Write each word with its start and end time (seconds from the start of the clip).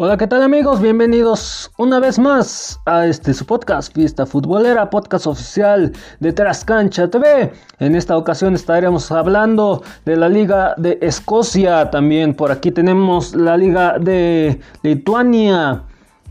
Hola, 0.00 0.16
¿qué 0.16 0.28
tal 0.28 0.42
amigos? 0.42 0.80
Bienvenidos 0.80 1.72
una 1.76 1.98
vez 1.98 2.20
más 2.20 2.78
a 2.86 3.08
este 3.08 3.34
su 3.34 3.44
podcast, 3.44 3.92
Fiesta 3.92 4.26
Futbolera, 4.26 4.90
podcast 4.90 5.26
oficial 5.26 5.92
de 6.20 6.32
Trascancha 6.32 7.10
TV. 7.10 7.52
En 7.80 7.96
esta 7.96 8.16
ocasión 8.16 8.54
estaremos 8.54 9.10
hablando 9.10 9.82
de 10.04 10.14
la 10.14 10.28
Liga 10.28 10.74
de 10.76 11.00
Escocia, 11.02 11.90
también 11.90 12.32
por 12.34 12.52
aquí 12.52 12.70
tenemos 12.70 13.34
la 13.34 13.56
Liga 13.56 13.98
de 13.98 14.60
Lituania, 14.84 15.82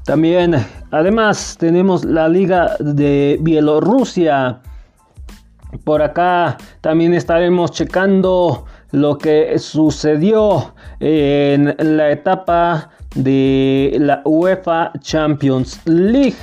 también 0.06 0.56
además 0.92 1.58
tenemos 1.60 2.06
la 2.06 2.30
Liga 2.30 2.78
de 2.80 3.38
Bielorrusia. 3.42 4.62
Por 5.84 6.02
acá 6.02 6.56
también 6.80 7.14
estaremos 7.14 7.72
checando 7.72 8.64
lo 8.92 9.18
que 9.18 9.58
sucedió 9.60 10.74
en 11.00 11.76
la 11.78 12.12
etapa 12.12 12.90
de 13.16 13.98
la 14.00 14.22
UEFA 14.26 14.92
Champions 15.00 15.82
League. 15.86 16.38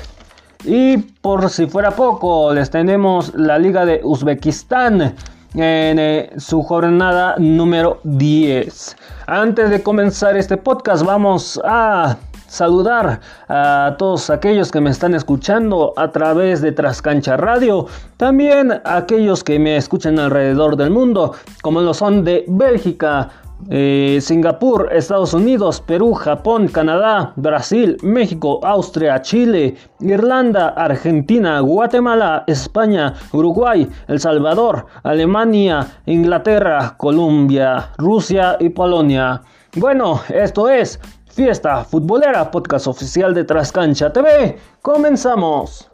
Y 0.65 0.97
por 0.97 1.51
si 1.51 1.67
fuera 1.67 1.91
poco, 1.91 2.53
les 2.55 2.71
tenemos 2.71 3.35
la 3.35 3.59
Liga 3.59 3.85
de 3.85 4.01
Uzbekistán 4.03 5.15
en 5.55 5.99
eh, 5.99 6.33
su 6.39 6.63
jornada 6.63 7.37
número 7.39 8.01
10. 8.05 8.97
Antes 9.27 9.71
de 9.71 9.83
comenzar 9.83 10.37
este 10.37 10.57
podcast, 10.57 11.05
vamos 11.05 11.61
a 11.65 12.17
saludar 12.55 13.21
a 13.49 13.97
todos 13.99 14.31
aquellos 14.31 14.71
que 14.71 14.81
me 14.81 14.91
están 14.91 15.15
escuchando 15.15 15.93
a 15.97 16.11
través 16.13 16.63
de 16.63 16.71
Trascancha 16.71 17.37
Radio, 17.37 17.87
también 18.17 18.73
a 18.73 18.97
aquellos 18.97 19.43
que 19.43 19.59
me 19.59 19.77
escuchan 19.77 20.19
alrededor 20.19 20.77
del 20.77 20.91
mundo, 20.91 21.35
como 21.63 21.81
lo 21.81 21.93
son 21.93 22.25
de 22.25 22.45
Bélgica, 22.47 23.31
eh, 23.71 24.19
Singapur, 24.21 24.91
Estados 24.93 25.33
Unidos, 25.33 25.81
Perú, 25.81 26.13
Japón, 26.15 26.69
Canadá, 26.69 27.33
Brasil, 27.37 27.97
México, 28.03 28.61
Austria, 28.63 29.21
Chile, 29.23 29.77
Irlanda, 30.01 30.69
Argentina, 30.69 31.61
Guatemala, 31.61 32.45
España, 32.47 33.15
Uruguay, 33.33 33.89
El 34.07 34.21
Salvador, 34.21 34.87
Alemania, 35.03 35.87
Inglaterra, 36.07 36.95
Colombia, 36.97 37.91
Rusia 37.97 38.57
y 38.61 38.69
Polonia. 38.69 39.43
Bueno, 39.77 40.21
esto 40.29 40.69
es 40.69 41.01
Fiesta 41.35 41.85
Futbolera, 41.85 42.49
podcast 42.49 42.87
oficial 42.87 43.35
de 43.35 43.43
Trascancha 43.43 44.13
TV. 44.13 44.57
Comenzamos. 44.81 45.94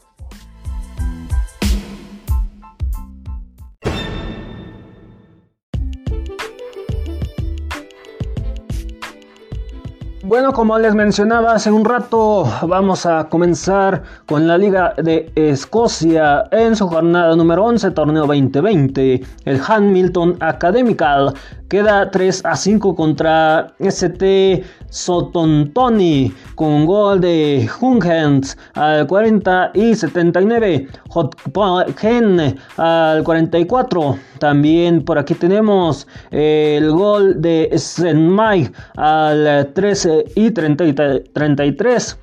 Bueno, 10.30 10.52
como 10.52 10.78
les 10.78 10.94
mencionaba 10.94 11.54
hace 11.54 11.72
un 11.72 11.84
rato, 11.84 12.44
vamos 12.62 13.04
a 13.04 13.28
comenzar 13.28 14.04
con 14.26 14.46
la 14.46 14.56
Liga 14.56 14.94
de 14.96 15.28
Escocia 15.34 16.44
en 16.52 16.76
su 16.76 16.86
jornada 16.86 17.34
número 17.34 17.64
11, 17.64 17.90
torneo 17.90 18.28
2020. 18.28 19.22
El 19.44 19.60
Hamilton 19.66 20.36
Academical 20.38 21.34
queda 21.68 22.10
3 22.12 22.44
a 22.44 22.54
5 22.54 22.94
contra 22.94 23.72
ST 23.80 24.64
Sotontoni 24.90 26.34
con 26.56 26.84
gol 26.84 27.20
de 27.20 27.68
Hungens 27.80 28.58
al 28.74 29.06
40 29.06 29.70
y 29.74 29.94
79. 29.94 30.88
Hotgen 31.08 32.58
al 32.76 33.22
44. 33.22 34.18
También 34.40 35.04
por 35.04 35.18
aquí 35.18 35.34
tenemos 35.34 36.08
el 36.32 36.90
gol 36.90 37.40
de 37.40 37.70
Senmai 37.76 38.70
al 38.96 39.70
13 39.72 40.19
y 40.34 40.50
33. 40.50 42.18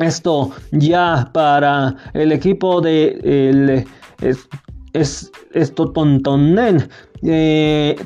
Esto 0.00 0.50
ya 0.72 1.30
para 1.32 1.96
el 2.12 2.32
equipo 2.32 2.80
de 2.80 3.18
el, 3.22 3.86
es, 4.92 5.30
esto 5.52 5.90
Tontonen 5.92 6.88
eh, 7.22 7.96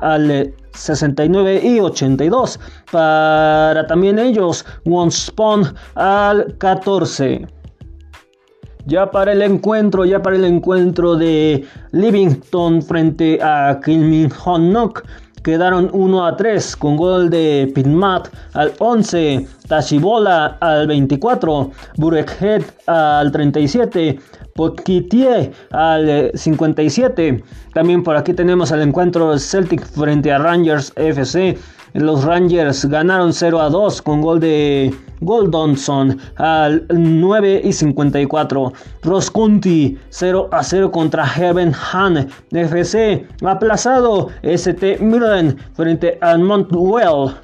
al 0.00 0.54
69 0.72 1.60
y 1.62 1.80
82 1.80 2.60
para 2.90 3.86
también 3.86 4.18
ellos 4.18 4.64
Wonspon 4.84 5.74
al 5.94 6.56
14 6.58 7.46
ya 8.86 9.10
para 9.10 9.32
el 9.32 9.42
encuentro, 9.42 10.04
ya 10.04 10.20
para 10.22 10.36
el 10.36 10.44
encuentro 10.44 11.14
de 11.14 11.64
Livington 11.92 12.82
frente 12.82 13.38
a 13.40 13.78
Kilminhonok 13.84 15.04
quedaron 15.42 15.90
1 15.92 16.26
a 16.26 16.36
3 16.36 16.76
con 16.76 16.96
gol 16.96 17.30
de 17.30 17.70
Pinmat 17.74 18.28
al 18.54 18.72
11, 18.78 19.46
Tashibola 19.68 20.58
al 20.60 20.86
24, 20.86 21.70
Burekhead 21.96 22.62
al 22.86 23.32
37, 23.32 24.18
Potkitie 24.54 25.52
al 25.70 26.30
57. 26.34 27.42
También 27.74 28.02
por 28.02 28.16
aquí 28.16 28.32
tenemos 28.34 28.70
el 28.70 28.82
encuentro 28.82 29.38
Celtic 29.38 29.84
frente 29.84 30.32
a 30.32 30.38
Rangers 30.38 30.92
FC. 30.96 31.58
Los 31.94 32.24
Rangers 32.24 32.86
ganaron 32.86 33.32
0 33.32 33.60
a 33.60 33.68
2 33.68 34.02
con 34.02 34.20
gol 34.20 34.40
de 34.40 34.94
Goldonson 35.22 36.18
al 36.36 36.86
9 36.90 37.62
y 37.64 37.72
54. 37.72 38.72
Roscunti 39.02 39.98
0 40.08 40.48
a 40.52 40.62
0 40.62 40.90
contra 40.90 41.26
Heaven 41.26 41.72
Han 41.92 42.28
FC. 42.50 43.26
Aplazado 43.44 44.28
ST 44.42 45.00
Milan 45.00 45.56
frente 45.74 46.18
a 46.20 46.36
Montwell. 46.36 47.34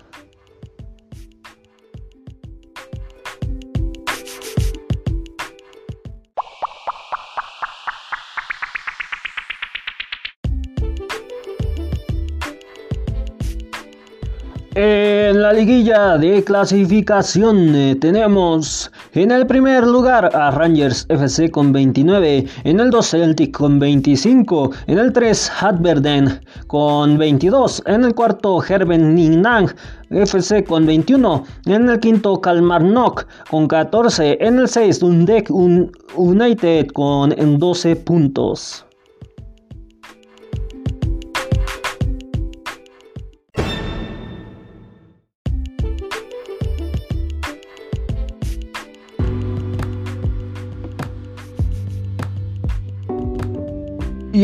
La 15.49 15.55
liguilla 15.55 16.19
de 16.19 16.45
clasificación 16.45 17.75
eh, 17.75 17.97
tenemos 17.99 18.93
en 19.15 19.31
el 19.31 19.47
primer 19.47 19.87
lugar 19.87 20.29
a 20.37 20.51
Rangers 20.51 21.07
FC 21.09 21.51
con 21.51 21.73
29, 21.73 22.45
en 22.65 22.81
el 22.81 22.91
2 22.91 23.11
Celtic 23.11 23.57
con 23.57 23.79
25, 23.79 24.73
en 24.89 24.99
el 24.99 25.11
3 25.11 25.51
Hadverden 25.59 26.41
con 26.67 27.17
22, 27.17 27.83
en 27.87 28.05
el 28.05 28.15
cuarto 28.15 28.63
Herben 28.63 29.15
Ninang 29.15 29.75
FC 30.11 30.65
con 30.65 30.85
21, 30.85 31.45
en 31.65 31.89
el 31.89 31.99
quinto 31.99 32.39
Kalmarnok 32.43 33.25
con 33.49 33.69
14, 33.69 34.37
en 34.43 34.59
el 34.59 34.69
6 34.69 35.01
Dundek 35.01 35.49
United 35.51 36.89
con 36.89 37.35
12 37.59 37.97
puntos. 37.97 38.85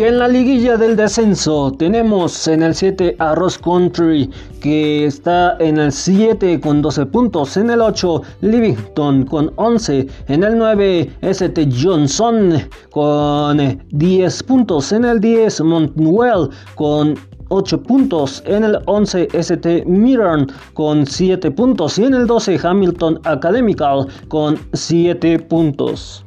En 0.04 0.18
la 0.18 0.28
liguilla 0.28 0.76
del 0.76 0.96
descenso 0.96 1.72
tenemos 1.78 2.46
en 2.46 2.62
el 2.62 2.74
7 2.74 3.16
a 3.18 3.34
Ross 3.34 3.56
Country 3.56 4.30
que 4.60 5.06
está 5.06 5.56
en 5.60 5.78
el 5.78 5.92
7 5.92 6.60
con 6.60 6.82
12 6.82 7.06
puntos, 7.06 7.56
en 7.56 7.70
el 7.70 7.80
8 7.80 8.20
Livington 8.42 9.24
con 9.24 9.50
11, 9.56 10.06
en 10.28 10.44
el 10.44 10.58
9 10.58 11.10
ST 11.22 11.68
Johnson 11.82 12.52
con 12.90 13.82
10 13.92 14.42
puntos, 14.42 14.92
en 14.92 15.06
el 15.06 15.20
10 15.20 15.62
Montwell 15.62 16.50
con 16.74 17.14
8 17.48 17.82
puntos, 17.82 18.42
en 18.44 18.64
el 18.64 18.78
11 18.84 19.28
ST 19.32 19.86
Mirren 19.86 20.48
con 20.74 21.06
7 21.06 21.50
puntos 21.50 21.98
y 21.98 22.04
en 22.04 22.12
el 22.12 22.26
12 22.26 22.60
Hamilton 22.62 23.20
Academical 23.24 24.06
con 24.28 24.58
7 24.74 25.38
puntos. 25.38 26.23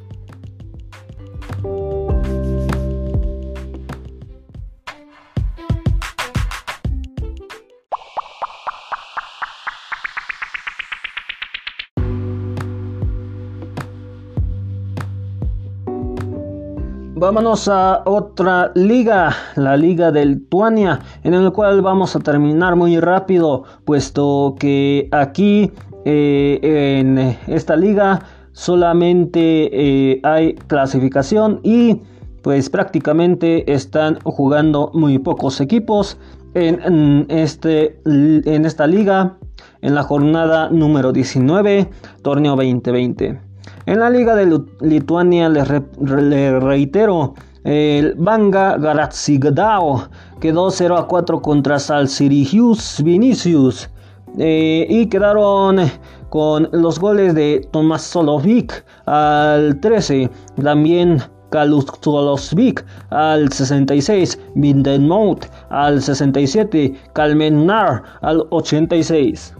Vámonos 17.20 17.66
a 17.66 18.02
otra 18.04 18.70
liga, 18.76 19.34
la 19.56 19.76
liga 19.76 20.12
del 20.12 20.46
Tuania, 20.46 21.00
en 21.24 21.34
el 21.34 21.50
cual 21.50 21.82
vamos 21.82 22.14
a 22.14 22.20
terminar 22.20 22.76
muy 22.76 23.00
rápido, 23.00 23.64
puesto 23.84 24.54
que 24.56 25.08
aquí 25.10 25.72
eh, 26.04 26.60
en 26.62 27.36
esta 27.52 27.74
liga 27.74 28.20
solamente 28.52 29.40
eh, 29.40 30.20
hay 30.22 30.54
clasificación 30.68 31.58
y 31.64 32.02
pues 32.42 32.70
prácticamente 32.70 33.72
están 33.72 34.20
jugando 34.22 34.92
muy 34.94 35.18
pocos 35.18 35.60
equipos. 35.60 36.18
en, 36.54 37.26
este, 37.28 38.00
en 38.04 38.64
esta 38.64 38.86
liga 38.86 39.38
en 39.82 39.96
la 39.96 40.04
jornada 40.04 40.70
número 40.70 41.12
19, 41.12 41.90
torneo 42.22 42.54
2020. 42.54 43.47
En 43.86 44.00
la 44.00 44.10
liga 44.10 44.34
de 44.34 44.60
Lituania 44.80 45.48
les, 45.48 45.68
reitero, 45.68 47.34
el 47.64 48.14
Banga 48.14 48.76
Garatsigdao 48.78 50.08
quedó 50.40 50.70
0 50.70 50.96
a 50.96 51.06
4 51.06 51.42
contra 51.42 51.78
Salsirius 51.78 53.02
Vinicius 53.02 53.90
eh, 54.38 54.86
y 54.88 55.06
quedaron 55.06 55.90
con 56.28 56.68
los 56.72 56.98
goles 56.98 57.34
de 57.34 57.66
Tomás 57.72 58.02
Solovic 58.02 58.84
al 59.06 59.80
13, 59.80 60.30
también 60.62 61.22
Kalustolosvik 61.50 62.84
al 63.10 63.50
66, 63.50 64.38
Vindenmout 64.54 65.46
al 65.70 66.02
67, 66.02 66.94
Kalmenar 67.14 68.02
al 68.20 68.46
86. 68.50 69.54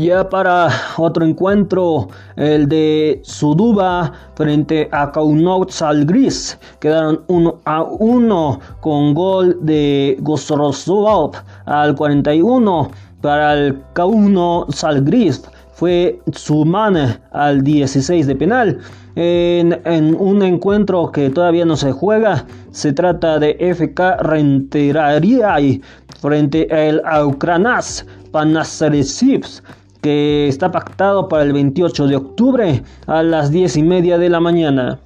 Ya 0.00 0.26
para 0.30 0.70
otro 0.96 1.26
encuentro, 1.26 2.08
el 2.36 2.70
de 2.70 3.20
Suduba 3.22 4.10
frente 4.34 4.88
a 4.92 5.12
Kaunaut 5.12 5.70
Salgris, 5.70 6.58
quedaron 6.78 7.20
1 7.26 7.60
a 7.66 7.82
1 7.82 8.60
con 8.80 9.12
gol 9.12 9.58
de 9.60 10.16
Gosrosov 10.20 11.32
al 11.66 11.94
41 11.94 12.90
para 13.20 13.52
el 13.52 13.78
Kauno 13.92 14.64
Salgris 14.70 15.42
fue 15.74 16.18
Suman 16.32 17.20
al 17.32 17.62
16 17.62 18.26
de 18.26 18.36
penal. 18.36 18.78
En, 19.16 20.16
un 20.18 20.42
encuentro 20.42 21.12
que 21.12 21.28
todavía 21.28 21.66
no 21.66 21.76
se 21.76 21.92
juega, 21.92 22.46
se 22.70 22.94
trata 22.94 23.38
de 23.38 23.54
FK 23.74 24.22
Renterariai 24.22 25.82
frente 26.20 26.66
al 26.70 27.02
Aukranas 27.04 28.06
Panasresivs 28.30 29.62
que 30.00 30.48
está 30.48 30.70
pactado 30.70 31.28
para 31.28 31.42
el 31.44 31.52
28 31.52 32.06
de 32.06 32.16
octubre 32.16 32.82
a 33.06 33.22
las 33.22 33.50
10 33.50 33.76
y 33.76 33.82
media 33.82 34.18
de 34.18 34.28
la 34.28 34.40
mañana. 34.40 35.00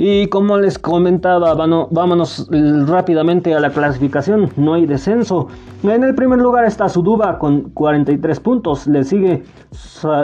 Y 0.00 0.28
como 0.28 0.56
les 0.58 0.78
comentaba, 0.78 1.54
vámonos 1.54 2.48
rápidamente 2.86 3.52
a 3.52 3.58
la 3.58 3.70
clasificación. 3.70 4.48
No 4.56 4.74
hay 4.74 4.86
descenso. 4.86 5.48
En 5.82 6.04
el 6.04 6.14
primer 6.14 6.38
lugar 6.38 6.64
está 6.64 6.88
Suduba 6.88 7.36
con 7.40 7.70
43 7.70 8.38
puntos. 8.38 8.86
Le 8.86 9.02
sigue 9.02 9.42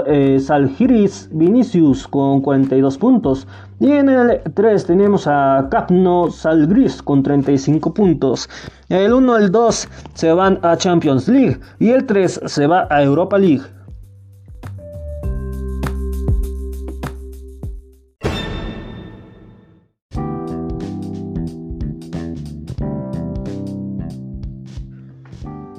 eh, 0.06 0.38
Salgiris 0.38 1.28
Vinicius 1.32 2.06
con 2.06 2.40
42 2.40 2.98
puntos. 2.98 3.48
Y 3.80 3.90
en 3.90 4.10
el 4.10 4.42
3 4.54 4.86
tenemos 4.86 5.26
a 5.26 5.66
Capno 5.72 6.30
Salgris 6.30 7.02
con 7.02 7.24
35 7.24 7.92
puntos. 7.92 8.48
El 8.88 9.12
1 9.12 9.40
y 9.40 9.42
el 9.42 9.50
2 9.50 9.88
se 10.14 10.32
van 10.32 10.60
a 10.62 10.76
Champions 10.76 11.26
League. 11.26 11.58
Y 11.80 11.90
el 11.90 12.06
3 12.06 12.42
se 12.46 12.68
va 12.68 12.86
a 12.90 13.02
Europa 13.02 13.38
League. 13.38 13.64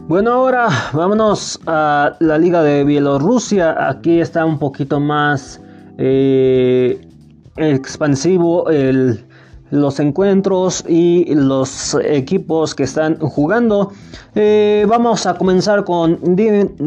Bueno, 0.08 0.34
ahora 0.34 0.68
vámonos 0.94 1.60
a 1.66 2.16
la 2.20 2.38
Liga 2.38 2.62
de 2.62 2.84
Bielorrusia. 2.84 3.90
Aquí 3.90 4.20
está 4.20 4.46
un 4.46 4.60
poquito 4.60 5.00
más 5.00 5.60
eh, 5.98 7.02
expansivo 7.58 8.70
los 9.72 10.00
encuentros 10.00 10.84
y 10.88 11.34
los 11.34 11.98
equipos 12.04 12.76
que 12.76 12.84
están 12.84 13.18
jugando. 13.18 13.92
Eh, 14.36 14.86
vamos 14.88 15.26
a 15.26 15.36
comenzar 15.36 15.84
con, 15.84 16.20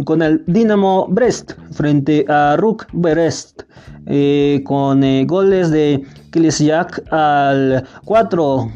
con 0.04 0.22
el 0.22 0.44
Dinamo 0.46 1.06
Brest 1.08 1.52
frente 1.72 2.25
a 2.28 2.56
Ruk 2.56 2.86
Brest. 2.92 3.62
Eh, 4.10 4.62
con 4.64 5.02
goles 5.26 5.70
de 5.70 6.02
Klesiak 6.30 7.12
al 7.12 7.84
4, 8.06 8.72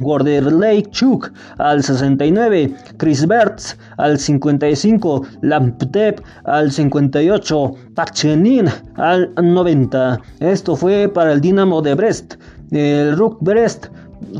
Lake 0.50 0.90
Chuk 0.90 1.32
al 1.56 1.82
69, 1.82 2.74
Chris 2.98 3.26
Bertz 3.26 3.78
al 3.96 4.18
55, 4.18 5.26
Lamptep 5.40 6.20
al 6.44 6.70
58, 6.70 7.74
Pachenin 7.94 8.68
al 8.96 9.32
90. 9.34 10.20
Esto 10.40 10.76
fue 10.76 11.08
para 11.08 11.32
el 11.32 11.40
Dinamo 11.40 11.80
de 11.80 11.94
Brest. 11.94 12.34
El 12.72 13.18
Rook 13.18 13.36
Brest 13.40 13.88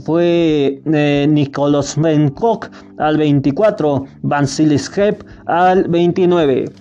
fue 0.05 0.81
eh, 0.87 1.27
Nicolas 1.29 1.99
Menkok 1.99 2.71
al 2.97 3.19
24, 3.19 4.07
Vansilis 4.23 4.91
Hep 4.97 5.23
al 5.45 5.85
29. 5.85 6.73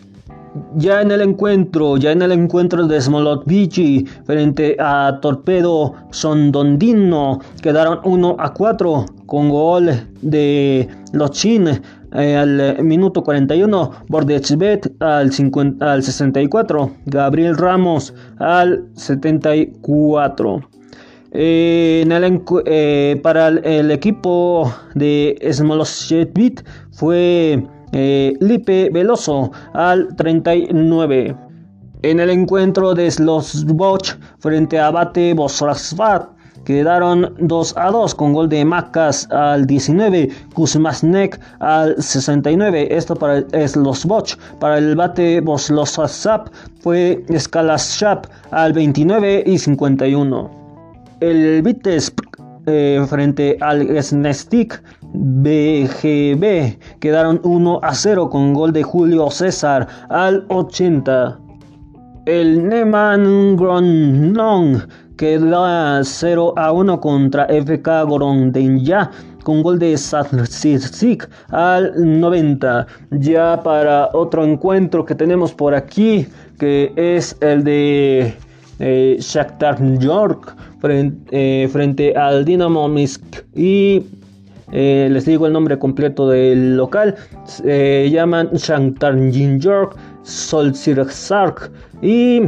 Ya 0.75 1.01
en 1.01 1.11
el 1.11 1.21
encuentro, 1.21 1.97
ya 1.97 2.11
en 2.13 2.21
el 2.21 2.31
encuentro 2.31 2.87
de 2.87 3.01
Smolotvici 3.01 4.05
frente 4.25 4.77
a 4.79 5.19
Torpedo 5.21 5.93
Sondondino 6.11 7.39
quedaron 7.61 7.99
1 8.03 8.35
a 8.39 8.53
4 8.53 9.05
con 9.25 9.49
gol 9.49 9.91
de 10.21 10.87
Lochin 11.11 11.81
eh, 12.13 12.35
al 12.35 12.81
minuto 12.83 13.23
41, 13.23 13.91
Bordechbet 14.07 14.93
al, 15.01 15.31
al 15.81 16.03
64, 16.03 16.91
Gabriel 17.05 17.57
Ramos 17.57 18.13
al 18.39 18.85
74. 18.95 20.61
Eh, 21.33 22.03
eh, 22.65 23.19
para 23.23 23.47
el, 23.47 23.89
equipo 23.91 24.73
de 24.95 25.37
Smolotvici 25.49 26.55
fue 26.91 27.65
eh, 27.93 28.33
Lipe 28.41 28.89
Veloso 28.91 29.51
al 29.73 30.13
39. 30.17 31.33
En 32.01 32.19
el 32.19 32.29
encuentro 32.31 32.93
de 32.93 33.09
Slosboch 33.09 34.17
frente 34.39 34.77
a 34.77 34.91
Bate 34.91 35.33
Bosrasvat 35.33 36.27
quedaron 36.65 37.33
2 37.39 37.77
a 37.77 37.91
2 37.91 38.15
con 38.15 38.33
gol 38.33 38.49
de 38.49 38.65
Macas 38.65 39.27
al 39.31 39.65
19, 39.65 40.29
Kuzmasnek 40.53 41.39
al 41.59 41.95
69. 42.01 42.93
Esto 42.93 43.15
para 43.15 43.45
Slosboch. 43.67 44.35
Para 44.59 44.79
el 44.79 44.97
Bate 44.97 45.39
Boslosasap 45.39 46.49
fue 46.81 47.23
Skalaschap 47.37 48.25
al 48.51 48.73
29 48.73 49.43
y 49.45 49.57
51. 49.57 50.60
El 51.21 51.61
Vitesp 51.61 52.19
eh, 52.65 53.05
frente 53.07 53.55
al 53.61 53.87
Snestik 54.01 54.81
BGB 55.13 56.79
quedaron 56.99 57.39
1 57.43 57.79
a 57.83 57.93
0 57.93 58.27
con 58.31 58.55
gol 58.55 58.73
de 58.73 58.81
Julio 58.81 59.29
César 59.29 59.87
al 60.09 60.45
80. 60.49 61.39
El 62.25 62.67
Neman 62.67 63.55
Gronong 63.55 64.81
queda 65.15 66.03
0 66.03 66.53
a 66.57 66.71
1 66.71 66.99
contra 66.99 67.45
FK 67.45 68.03
Gorondenya 68.07 69.11
con 69.43 69.61
gol 69.61 69.77
de 69.77 69.95
Satsik 69.95 71.29
al 71.51 71.93
90. 72.19 72.87
Ya 73.11 73.61
para 73.63 74.09
otro 74.13 74.43
encuentro 74.43 75.05
que 75.05 75.13
tenemos 75.13 75.53
por 75.53 75.75
aquí, 75.75 76.27
que 76.57 76.91
es 76.95 77.37
el 77.41 77.63
de 77.63 78.33
eh, 78.83 79.17
Shakhtar 79.19 79.77
York 79.99 80.55
frente, 80.79 81.15
eh, 81.31 81.67
frente 81.67 82.15
al 82.15 82.43
Dinamo 82.43 82.87
Minsk 82.87 83.21
y 83.53 84.03
eh, 84.71 85.07
les 85.11 85.25
digo 85.25 85.45
el 85.45 85.53
nombre 85.53 85.77
completo 85.77 86.27
del 86.27 86.77
local. 86.77 87.15
Se 87.45 88.09
llaman 88.09 88.49
Shakhtar 88.53 89.15
York 89.59 89.95
Solsirzark. 90.23 91.71
Y 92.01 92.41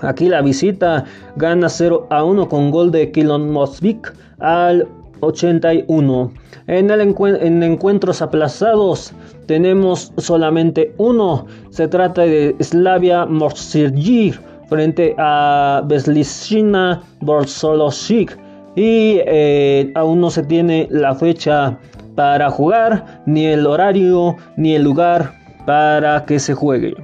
aquí 0.00 0.30
la 0.30 0.40
visita 0.40 1.04
gana 1.36 1.68
0 1.68 2.06
a 2.08 2.24
1 2.24 2.48
con 2.48 2.70
gol 2.70 2.90
de 2.90 3.10
Kilon 3.10 3.50
Mosvik 3.50 4.14
al 4.38 4.88
81. 5.20 6.32
En, 6.68 6.90
el 6.90 7.00
en 7.02 7.62
encuentros 7.62 8.22
aplazados 8.22 9.12
tenemos 9.46 10.10
solamente 10.16 10.94
uno. 10.96 11.46
Se 11.68 11.86
trata 11.86 12.22
de 12.22 12.56
Slavia 12.60 13.26
Morsirgir 13.26 14.40
frente 14.68 15.14
a 15.18 15.82
Beslisina 15.86 17.02
Borsolosik 17.20 18.38
y 18.76 19.20
eh, 19.26 19.92
aún 19.94 20.20
no 20.20 20.30
se 20.30 20.42
tiene 20.42 20.88
la 20.90 21.14
fecha 21.14 21.78
para 22.14 22.50
jugar, 22.50 23.22
ni 23.26 23.46
el 23.46 23.66
horario, 23.66 24.36
ni 24.56 24.74
el 24.74 24.82
lugar 24.82 25.32
para 25.66 26.24
que 26.24 26.38
se 26.38 26.54
juegue. 26.54 26.94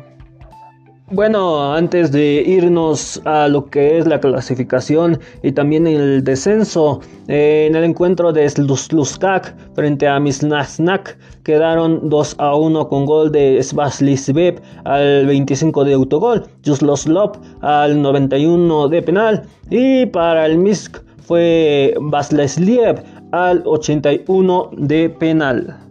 Bueno, 1.13 1.75
antes 1.75 2.13
de 2.13 2.45
irnos 2.47 3.21
a 3.25 3.49
lo 3.49 3.67
que 3.67 3.99
es 3.99 4.07
la 4.07 4.21
clasificación 4.21 5.19
y 5.43 5.51
también 5.51 5.89
el 5.89 6.23
descenso, 6.23 7.01
eh, 7.27 7.67
en 7.69 7.75
el 7.75 7.83
encuentro 7.83 8.33
de 8.33 8.49
Sluzluskak 8.49 9.57
frente 9.75 10.07
a 10.07 10.21
Misnasnak 10.21 11.19
quedaron 11.43 12.09
2 12.09 12.37
a 12.39 12.55
1 12.55 12.89
con 12.89 13.07
gol 13.07 13.33
de 13.33 13.61
Svaslisbev 13.61 14.63
al 14.85 15.27
25 15.27 15.85
de 15.85 15.95
autogol, 15.95 16.45
Jusloslop 16.65 17.39
al 17.61 18.01
91 18.01 18.89
de 18.89 19.03
penal 19.03 19.43
y 19.69 20.07
para 20.07 20.47
el 20.47 20.59
Misk 20.59 20.99
fue 21.19 21.93
Baslesliev 22.01 23.03
al 23.33 23.63
81 23.65 24.71
de 24.77 25.11
penal. 25.11 25.90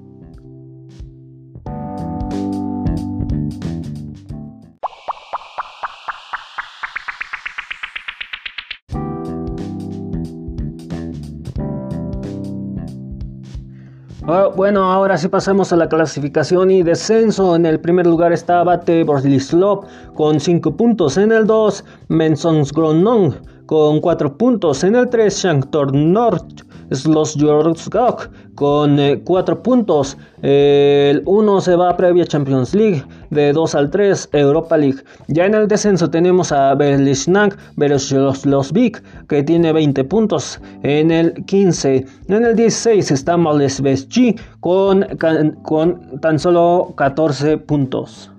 Ah, 14.32 14.48
bueno, 14.56 14.84
ahora 14.84 15.18
sí 15.18 15.28
pasamos 15.28 15.74
a 15.74 15.76
la 15.76 15.90
clasificación 15.90 16.70
y 16.70 16.84
descenso. 16.84 17.56
En 17.56 17.66
el 17.66 17.80
primer 17.80 18.06
lugar 18.06 18.32
está 18.32 18.64
Bate 18.64 19.04
Borlislov 19.04 19.88
con 20.14 20.40
5 20.40 20.78
puntos. 20.78 21.18
En 21.18 21.32
el 21.32 21.48
2, 21.48 21.84
Mensons 22.10 22.72
Gronon 22.72 23.38
con 23.66 24.00
4 24.00 24.38
puntos. 24.38 24.84
En 24.84 24.96
el 24.96 25.10
3, 25.10 25.36
Shanktor 25.36 25.96
Nord 25.96 26.46
Slosjorskog 26.92 28.30
con 28.56 28.98
4 29.24 29.56
eh, 29.56 29.58
puntos. 29.58 30.18
El 30.42 31.24
1 31.26 31.62
se 31.62 31.76
va 31.76 31.90
a 31.90 31.98
previa 31.98 32.26
Champions 32.26 32.74
League. 32.74 33.04
De 33.30 33.54
2 33.54 33.76
al 33.76 33.90
3, 33.90 34.30
Europa 34.34 34.78
League. 34.78 35.04
Ya 35.28 35.46
en 35.46 35.56
el 35.56 35.68
descenso 35.68 36.10
tenemos 36.10 36.52
a 36.52 36.74
Berlishnak 36.76 37.58
Beroslovik 37.76 39.04
que 39.28 39.44
tiene 39.44 39.72
20 39.72 40.04
puntos. 40.06 40.60
En 40.84 41.12
el 41.12 41.34
15, 41.46 42.06
en 42.28 42.46
el 42.46 42.56
16 42.56 43.12
está 43.12 43.38
Molesveschi 43.38 44.36
con, 44.60 45.06
con 45.64 46.20
tan 46.22 46.40
solo 46.40 46.94
14 46.96 47.58
puntos. 47.58 48.32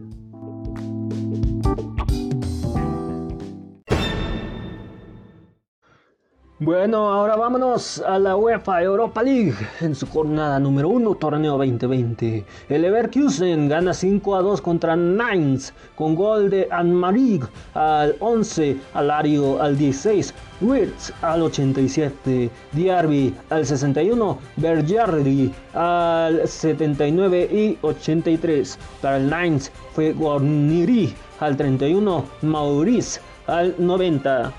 Bueno, 6.62 7.10
ahora 7.10 7.36
vámonos 7.36 8.02
a 8.02 8.18
la 8.18 8.36
UEFA 8.36 8.82
Europa 8.82 9.22
League 9.22 9.54
en 9.80 9.94
su 9.94 10.06
jornada 10.06 10.58
número 10.58 10.90
1, 10.90 11.14
torneo 11.14 11.56
2020. 11.56 12.44
El 12.68 12.82
Leverkusen 12.82 13.66
gana 13.66 13.94
5 13.94 14.36
a 14.36 14.42
2 14.42 14.60
contra 14.60 14.94
Mainz 14.94 15.72
con 15.94 16.14
gol 16.14 16.50
de 16.50 16.68
Anmarig 16.70 17.44
al 17.72 18.14
11, 18.20 18.76
Alario 18.92 19.62
al 19.62 19.78
16, 19.78 20.34
Wirtz 20.60 21.14
al 21.22 21.40
87, 21.44 22.50
Diarby 22.72 23.34
al 23.48 23.64
61, 23.64 24.38
Bergiardi 24.56 25.50
al 25.72 26.46
79 26.46 27.48
y 27.50 27.78
83. 27.80 28.78
Para 29.00 29.16
el 29.16 29.28
Mainz 29.28 29.72
fue 29.94 30.12
Gorniri 30.12 31.14
al 31.38 31.56
31, 31.56 32.22
Maurice 32.42 33.18
al 33.46 33.74
90. 33.78 34.52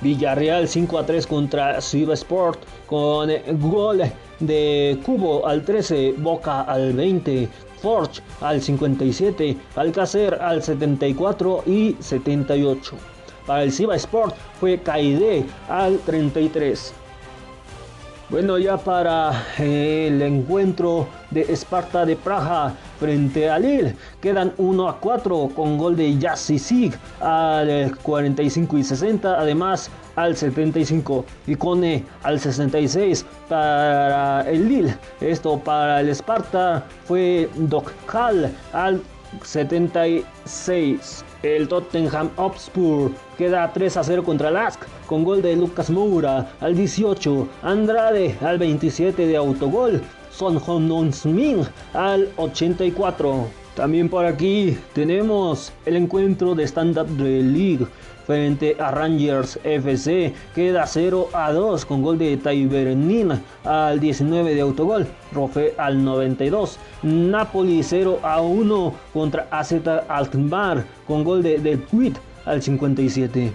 Villarreal 0.00 0.68
5 0.68 0.98
a 0.98 1.06
3 1.06 1.26
contra 1.26 1.80
Ciba 1.80 2.14
Sport 2.14 2.60
con 2.86 3.30
gol 3.58 4.02
de 4.40 4.98
Cubo 5.04 5.46
al 5.46 5.64
13, 5.64 6.14
Boca 6.18 6.62
al 6.62 6.92
20, 6.92 7.48
Forge 7.80 8.22
al 8.40 8.60
57, 8.60 9.56
Alcacer 9.76 10.34
al 10.34 10.62
74 10.62 11.62
y 11.66 11.96
78. 12.00 12.96
Para 13.46 13.62
el 13.62 13.72
Ciba 13.72 13.96
Sport 13.96 14.34
fue 14.60 14.78
Caide 14.78 15.44
al 15.68 15.98
33. 16.00 16.92
Bueno, 18.28 18.58
ya 18.58 18.76
para 18.76 19.44
eh, 19.56 20.08
el 20.08 20.20
encuentro 20.20 21.06
de 21.30 21.42
Esparta 21.42 22.04
de 22.04 22.16
Praja 22.16 22.74
frente 22.98 23.48
a 23.48 23.56
Lille, 23.56 23.94
quedan 24.20 24.52
1 24.58 24.88
a 24.88 24.98
4 24.98 25.50
con 25.54 25.78
gol 25.78 25.94
de 25.94 26.18
Yassi 26.18 26.58
Sig 26.58 26.92
al 27.20 27.96
45 28.02 28.78
y 28.78 28.82
60, 28.82 29.40
además 29.40 29.88
al 30.16 30.36
75 30.36 31.24
y 31.46 31.54
Cone 31.54 32.04
al 32.24 32.40
66 32.40 33.24
para 33.48 34.40
el 34.50 34.68
Lille. 34.68 34.96
Esto 35.20 35.60
para 35.60 36.00
el 36.00 36.08
Esparta 36.08 36.84
fue 37.04 37.48
Dokhal 37.54 38.50
al 38.72 39.00
76. 39.44 41.24
El 41.42 41.68
Tottenham 41.68 42.30
Hotspur 42.36 43.10
queda 43.36 43.70
3 43.72 43.96
a 43.98 44.04
0 44.04 44.24
contra 44.24 44.48
el 44.48 44.56
Ask 44.56 44.80
con 45.06 45.22
gol 45.22 45.42
de 45.42 45.54
Lucas 45.54 45.90
Moura 45.90 46.50
al 46.60 46.74
18, 46.74 47.48
Andrade 47.62 48.36
al 48.40 48.58
27 48.58 49.26
de 49.26 49.36
autogol, 49.36 50.02
Son 50.30 50.60
Min 51.24 51.62
al 51.92 52.28
84. 52.36 53.65
También 53.76 54.08
por 54.08 54.24
aquí 54.24 54.78
tenemos 54.94 55.70
el 55.84 55.96
encuentro 55.96 56.54
de 56.54 56.66
Stand-Up 56.66 57.08
de 57.08 57.42
League 57.42 57.86
frente 58.26 58.74
a 58.80 58.90
Rangers 58.90 59.60
FC. 59.64 60.32
Queda 60.54 60.86
0 60.86 61.28
a 61.34 61.52
2 61.52 61.84
con 61.84 62.00
gol 62.02 62.16
de 62.16 62.38
Taibernin 62.38 63.38
al 63.64 64.00
19 64.00 64.54
de 64.54 64.62
autogol. 64.62 65.06
Rofe 65.30 65.74
al 65.76 66.02
92. 66.02 66.78
Napoli 67.02 67.82
0 67.82 68.20
a 68.22 68.40
1 68.40 68.94
contra 69.12 69.46
AZ 69.50 69.74
Alkmaar 70.08 70.82
con 71.06 71.22
gol 71.22 71.42
de 71.42 71.58
Del 71.58 71.84
al 72.46 72.62
57. 72.62 73.52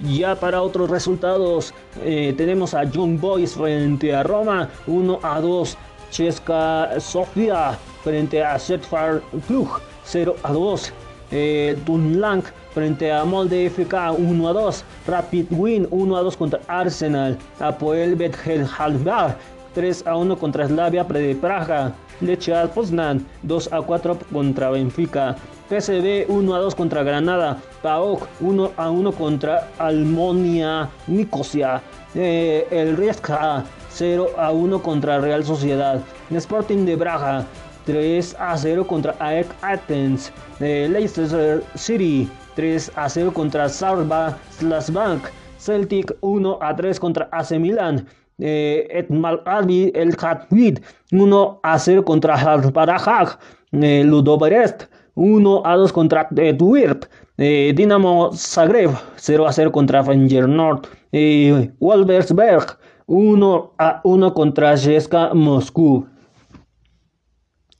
Ya 0.00 0.34
para 0.34 0.62
otros 0.62 0.90
resultados 0.90 1.72
eh, 2.02 2.34
tenemos 2.36 2.74
a 2.74 2.82
Young 2.82 3.20
Boys 3.20 3.54
frente 3.54 4.12
a 4.12 4.24
Roma 4.24 4.68
1 4.88 5.20
a 5.22 5.40
2. 5.40 5.78
Cheska 6.12 7.00
Sofia 7.00 7.78
frente 8.02 8.42
a 8.42 8.58
Setfar 8.58 9.22
Klug 9.46 9.80
0 10.04 10.36
a 10.42 10.52
2 10.52 10.92
eh, 11.32 11.76
Dunlang 11.84 12.44
frente 12.72 13.10
a 13.10 13.24
Molde 13.24 13.68
FK 13.70 14.14
1 14.16 14.48
a 14.48 14.52
2, 14.52 14.84
Rapid 15.06 15.52
Win 15.52 15.86
1 15.88 16.16
a 16.16 16.22
2 16.22 16.36
contra 16.36 16.60
Arsenal, 16.66 17.36
Apoel 17.58 18.14
Bethelhalbar 18.16 19.36
3 19.72 20.02
a 20.04 20.16
1 20.16 20.36
contra 20.36 20.66
Slavia 20.66 21.04
Praga, 21.04 21.92
Leche 22.20 22.68
Poznan 22.72 23.24
2 23.40 23.68
a 23.70 23.80
4 23.80 24.18
contra 24.30 24.70
Benfica, 24.70 25.36
PSV 25.68 26.26
1 26.28 26.54
a 26.54 26.58
2 26.58 26.74
contra 26.74 27.02
Granada, 27.02 27.58
PAOK 27.82 28.28
1 28.40 28.72
a 28.76 28.90
1 28.90 29.12
contra 29.12 29.68
Almonia 29.78 30.88
Nicosia, 31.06 31.82
eh, 32.14 32.66
el 32.70 32.96
Rijeka 32.96 33.64
0 33.90 34.30
a 34.36 34.50
1 34.52 34.82
contra 34.82 35.20
Real 35.20 35.44
Sociedad, 35.44 36.00
Sporting 36.30 36.84
de 36.84 36.96
Braga 36.96 37.46
3 37.86 38.36
a 38.38 38.56
0 38.56 38.86
contra 38.86 39.14
AEK 39.18 39.46
Athens, 39.62 40.32
Leicester 40.60 41.62
City 41.74 42.28
3 42.54 42.92
a 42.96 43.08
0 43.08 43.32
contra 43.32 43.68
Sarba 43.68 44.36
Slasbank, 44.50 45.28
Celtic 45.58 46.12
1 46.20 46.58
a 46.60 46.74
3 46.74 46.98
contra 46.98 47.28
AC 47.32 47.58
Milan, 47.58 48.06
eh, 48.38 48.86
Etmal 48.90 49.42
Albi 49.46 49.90
El 49.94 50.16
Khatwid 50.16 50.80
1 51.10 51.60
a 51.62 51.78
0 51.78 52.04
contra 52.04 52.34
Harbarajag, 52.34 53.38
eh, 53.72 54.02
Ludoberest 54.04 54.88
1 55.14 55.62
a 55.64 55.76
2 55.76 55.92
contra 55.92 56.28
Edwirp, 56.36 57.04
eh, 57.36 57.72
Dinamo 57.74 58.30
Zagreb 58.32 58.90
0 59.16 59.46
a 59.46 59.52
0 59.52 59.72
contra 59.72 60.02
Feyenoord, 60.02 60.86
eh, 61.12 61.70
Wolversberg 61.80 62.78
1 63.06 63.72
a 63.78 64.00
1 64.04 64.34
contra 64.34 64.76
Jeska 64.76 65.34
Moscú. 65.34 66.06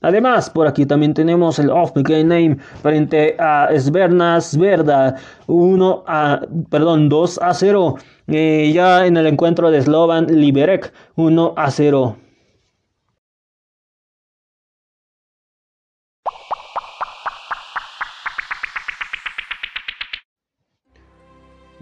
Además, 0.03 0.49
por 0.49 0.67
aquí 0.67 0.85
también 0.85 1.13
tenemos 1.13 1.57
el 1.59 1.69
off 1.69 1.93
game 1.95 2.25
name 2.25 2.57
frente 2.81 3.37
a 3.39 3.69
Svernas 3.79 4.57
Verda 4.57 5.15
1 5.47 6.03
a, 6.05 6.41
perdón, 6.69 7.07
2 7.07 7.39
a 7.41 7.53
0. 7.53 7.95
Eh, 8.27 8.71
ya 8.73 9.05
en 9.05 9.15
el 9.15 9.27
encuentro 9.27 9.71
de 9.71 9.81
Slovan 9.81 10.27
Liberec 10.27 10.93
1 11.15 11.53
a 11.55 11.71
0. 11.71 12.17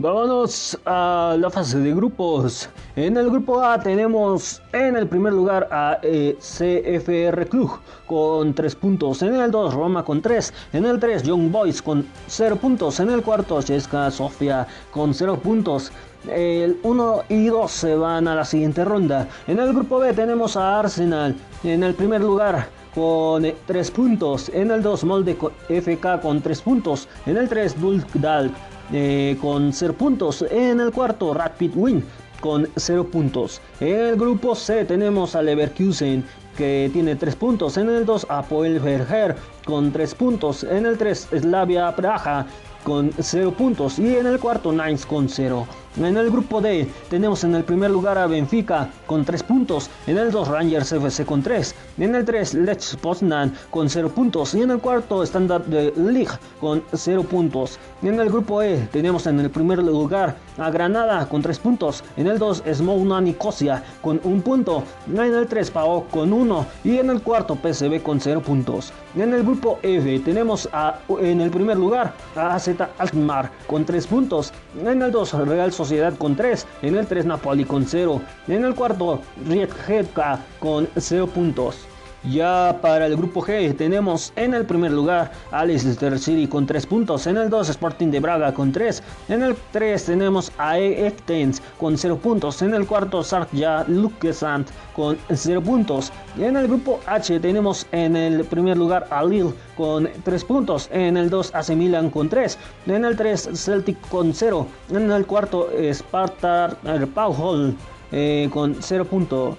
Vámonos 0.02 0.80
a 0.84 1.36
la 1.38 1.52
fase 1.52 1.78
de 1.78 1.94
grupos. 1.94 2.68
En 2.96 3.18
el 3.18 3.30
grupo 3.30 3.62
A 3.62 3.80
tenemos 3.80 4.60
en 4.74 4.96
el 4.96 5.08
primer 5.08 5.32
lugar 5.32 5.68
a 5.70 6.00
eh, 6.02 6.36
CFR 6.40 7.46
Club 7.48 7.70
con 8.08 8.56
3 8.56 8.76
puntos. 8.78 9.22
En 9.22 9.36
el 9.36 9.52
2 9.52 9.76
Roma 9.76 10.04
con 10.04 10.20
3. 10.20 10.54
En 10.74 10.88
el 10.88 11.00
3 11.00 11.22
Young 11.22 11.52
Boys 11.52 11.84
con 11.84 12.08
0 12.26 12.56
puntos. 12.56 13.00
En 13.00 13.12
el 13.12 13.22
cuarto 13.22 13.62
Cheska 13.62 14.10
Sofia 14.10 14.66
con 14.90 15.14
0 15.14 15.38
puntos. 15.38 15.92
El 16.28 16.80
1 16.82 17.22
y 17.30 17.46
2 17.46 17.72
se 17.72 17.96
van 17.96 18.28
a 18.28 18.34
la 18.34 18.44
siguiente 18.44 18.84
ronda. 18.84 19.28
En 19.46 19.60
el 19.60 19.72
grupo 19.72 20.00
B 20.00 20.14
tenemos 20.14 20.58
a 20.58 20.80
Arsenal 20.80 21.36
en 21.64 21.84
el 21.84 21.94
primer 21.94 22.22
lugar 22.22 22.70
con 22.96 23.46
3 23.68 23.92
puntos. 23.92 24.50
En 24.50 24.72
el 24.72 24.82
2 24.82 25.04
Molde 25.04 25.38
FK 25.70 26.22
con 26.24 26.42
3 26.42 26.60
puntos. 26.64 27.08
En 27.28 27.38
el 27.38 27.48
3 27.48 27.80
Dulk 27.80 28.12
Dalk 28.16 28.52
eh, 28.92 29.38
con 29.42 29.74
0 29.74 29.94
puntos. 29.98 30.46
En 30.50 30.80
el 30.80 30.92
cuarto, 30.92 31.34
Rapid 31.34 31.72
Win 31.76 32.04
con 32.40 32.68
0 32.76 33.08
puntos. 33.12 33.62
En 33.80 34.00
el 34.00 34.16
grupo 34.16 34.56
C 34.56 34.86
tenemos 34.86 35.36
a 35.36 35.42
Leverkusen 35.42 36.26
que 36.58 36.90
tiene 36.92 37.16
3 37.16 37.36
puntos. 37.36 37.78
En 37.78 37.90
el 37.90 38.06
2, 38.06 38.28
Apoel 38.30 38.80
Verger 38.80 39.36
con 39.66 39.92
3 39.92 40.16
puntos. 40.16 40.64
En 40.64 40.86
el 40.86 40.98
3 40.98 41.30
Slavia 41.40 41.96
Praja 41.96 42.46
con 42.84 43.12
0 43.18 43.54
puntos 43.58 44.00
y 44.00 44.16
en 44.16 44.28
el 44.28 44.40
cuarto 44.40 44.72
Nines 44.72 45.06
con 45.06 45.30
0. 45.30 45.68
En 45.98 46.16
el 46.16 46.32
grupo 46.32 46.62
D 46.62 46.88
tenemos 47.10 47.44
en 47.44 47.54
el 47.54 47.66
primer 47.66 47.92
lugar 47.92 48.18
a 48.18 48.26
Benfica 48.26 48.90
con 49.06 49.26
3 49.26 49.44
puntos, 49.44 49.90
en 50.08 50.18
el 50.18 50.32
2 50.32 50.48
Rangers 50.48 50.94
FC 50.94 51.26
con 51.26 51.44
3, 51.44 51.76
en 51.98 52.16
el 52.16 52.24
3 52.24 52.54
Lech 52.54 52.96
Poznan 52.96 53.54
con 53.70 53.90
0 53.90 54.10
puntos 54.16 54.56
y 54.56 54.62
en 54.62 54.72
el 54.72 54.80
cuarto 54.80 55.22
Standard 55.22 55.66
de 55.66 55.94
League 55.98 56.32
con 56.62 56.82
0 56.94 57.24
puntos. 57.24 57.78
En 58.02 58.22
el 58.22 58.30
grupo 58.30 58.62
E 58.62 58.88
tenemos 58.94 59.28
en 59.28 59.42
el 59.42 59.50
primer 59.50 59.80
lugar 59.80 60.38
a 60.58 60.72
Granada 60.72 61.28
con 61.28 61.42
3 61.42 61.60
puntos, 61.60 62.06
en 62.16 62.28
el 62.28 62.40
2 62.40 62.64
Smolna 62.74 63.20
Nicosia 63.20 63.84
con 64.02 64.22
1 64.24 64.42
punto, 64.44 64.84
en 65.08 65.20
el 65.20 65.46
3 65.46 65.72
PAOK 65.72 66.10
con 66.10 66.32
1 66.32 66.66
y 66.86 67.00
en 67.00 67.10
el 67.10 67.22
cuarto 67.22 67.58
PSV 67.62 68.02
con 68.02 68.22
0 68.22 68.42
puntos. 68.42 68.94
En 69.14 69.34
el 69.34 69.44
grupo 69.52 69.80
F. 69.84 70.20
Tenemos 70.20 70.70
a, 70.72 71.00
en 71.20 71.42
el 71.42 71.52
primer 71.52 71.78
lugar 71.78 72.14
a 72.36 72.56
AZ 72.56 72.70
Alkmaar 72.98 73.52
con 73.68 73.84
3 73.86 74.08
puntos, 74.08 74.54
en 74.80 75.02
el 75.02 75.12
2 75.12 75.34
Real 75.46 75.74
Sociedad 75.74 76.14
con 76.18 76.36
3, 76.38 76.66
en 76.84 76.96
el 76.96 77.06
3 77.06 77.26
Napoli 77.26 77.66
con 77.66 77.86
0, 77.86 78.22
en 78.48 78.64
el 78.64 78.74
cuarto 78.74 79.20
Rijeka 79.48 80.40
con 80.60 80.88
0 80.96 81.28
puntos. 81.28 81.86
Ya 82.24 82.78
para 82.84 83.08
el 83.08 83.18
grupo 83.18 83.42
G 83.42 83.76
tenemos 83.76 84.32
en 84.36 84.54
el 84.54 84.66
primer 84.66 84.92
lugar 84.92 85.32
a 85.50 85.66
Leicester 85.66 86.20
City 86.20 86.46
con 86.46 86.68
3 86.68 86.86
puntos, 86.86 87.26
en 87.26 87.36
el 87.38 87.50
2 87.50 87.70
Sporting 87.70 88.12
de 88.12 88.20
Braga 88.20 88.54
con 88.54 88.72
3, 88.72 89.02
en 89.30 89.42
el 89.42 89.56
3 89.72 90.06
tenemos 90.06 90.52
a 90.60 90.78
Ektens 90.78 91.64
con 91.80 91.98
0 91.98 92.20
puntos, 92.22 92.62
en 92.62 92.76
el 92.76 92.86
cuarto 92.86 93.24
Sarja 93.24 93.86
Lukesant 93.88 94.70
con 94.96 95.18
0 95.34 95.62
puntos, 95.62 96.12
en 96.38 96.58
el 96.58 96.68
grupo 96.68 97.00
H 97.08 97.40
tenemos 97.40 97.88
en 97.92 98.16
el 98.16 98.46
primer 98.46 98.78
lugar 98.78 99.08
a 99.10 99.24
Lille 99.24 99.54
con 99.76 100.08
3 100.24 100.44
puntos, 100.44 100.90
en 100.92 101.18
el 101.18 101.28
2 101.28 101.56
AC 101.56 101.70
Milan 101.70 102.12
con 102.12 102.30
3, 102.30 102.56
en 102.86 103.04
el 103.04 103.18
3 103.18 103.50
Celtic 103.56 103.98
con 104.10 104.32
0, 104.32 104.68
en 104.92 105.12
el 105.12 105.26
cuarto 105.26 105.70
Sparta 105.92 106.78
Pau 107.16 107.74
eh, 108.12 108.48
con 108.54 108.76
0 108.80 109.06
puntos 109.06 109.58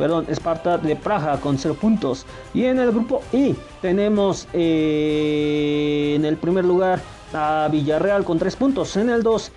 perdón, 0.00 0.24
Esparta 0.28 0.78
de 0.78 0.96
Praja 0.96 1.38
con 1.38 1.58
0 1.58 1.76
puntos. 1.78 2.24
Y 2.54 2.64
en 2.64 2.78
el 2.78 2.90
grupo 2.90 3.20
I 3.32 3.54
tenemos 3.82 4.48
eh, 4.54 6.14
en 6.16 6.24
el 6.24 6.38
primer 6.38 6.64
lugar 6.64 7.00
a 7.34 7.68
Villarreal 7.70 8.24
con 8.24 8.38
3 8.38 8.56
puntos. 8.56 8.96
En 8.96 9.10
el 9.10 9.22
2, 9.22 9.52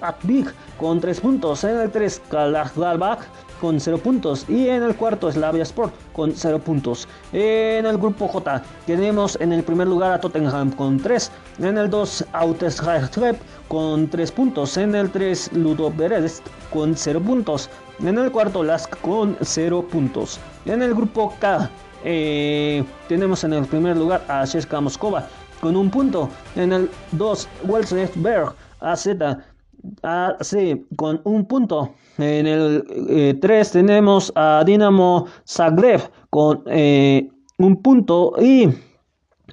Atbik 0.00 0.54
con 0.78 1.00
3 1.00 1.20
puntos. 1.20 1.64
En 1.64 1.78
el 1.78 1.90
3, 1.90 2.22
Kalajgalbach 2.30 3.18
con 3.60 3.80
0 3.80 3.98
puntos. 3.98 4.44
Y 4.48 4.68
en 4.68 4.84
el 4.84 4.94
cuarto, 4.94 5.30
Slavia 5.30 5.64
Sport 5.64 5.92
con 6.12 6.32
0 6.34 6.60
puntos. 6.60 7.08
En 7.32 7.84
el 7.84 7.98
grupo 7.98 8.28
J 8.28 8.62
tenemos 8.86 9.36
en 9.40 9.52
el 9.52 9.64
primer 9.64 9.88
lugar 9.88 10.12
a 10.12 10.20
Tottenham 10.20 10.70
con 10.70 10.98
3. 10.98 11.30
En 11.58 11.76
el 11.76 11.90
2, 11.90 12.24
Autesrep 12.32 13.36
con 13.66 14.08
3 14.08 14.30
puntos. 14.30 14.76
En 14.76 14.94
el 14.94 15.10
3, 15.10 15.54
Ludo 15.54 15.92
con 16.72 16.96
0 16.96 17.20
puntos. 17.20 17.68
En 18.04 18.18
el 18.18 18.32
cuarto, 18.32 18.64
Lask 18.64 19.00
con 19.00 19.36
0 19.40 19.86
puntos. 19.88 20.40
En 20.64 20.82
el 20.82 20.92
grupo 20.92 21.34
K 21.38 21.70
eh, 22.04 22.82
tenemos 23.08 23.44
en 23.44 23.52
el 23.52 23.64
primer 23.64 23.96
lugar 23.96 24.24
a 24.26 24.44
Sheska 24.44 24.80
Moskova 24.80 25.28
con 25.60 25.76
un 25.76 25.88
punto. 25.88 26.28
En 26.56 26.72
el 26.72 26.90
2, 27.12 27.48
Welsberg 27.64 28.54
AZ 28.80 29.06
AC 30.02 30.80
con 30.96 31.20
un 31.22 31.46
punto. 31.46 31.94
En 32.18 32.48
el 32.48 33.38
3 33.40 33.68
eh, 33.68 33.70
tenemos 33.72 34.32
a 34.34 34.64
Dinamo 34.66 35.26
Zagreb 35.46 36.00
con 36.28 36.64
eh, 36.66 37.30
un 37.58 37.82
punto 37.82 38.34
y 38.40 38.68